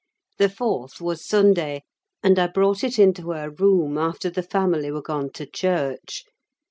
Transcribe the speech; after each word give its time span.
The 0.39 0.49
fourth 0.49 0.99
was 0.99 1.23
Sunday, 1.23 1.83
and 2.23 2.39
I 2.39 2.47
brought 2.47 2.83
it 2.83 2.97
into 2.97 3.29
her 3.33 3.51
room 3.51 3.99
after 3.99 4.31
the 4.31 4.41
family 4.41 4.89
were 4.89 5.03
gone 5.03 5.29
to 5.33 5.45
church. 5.45 6.23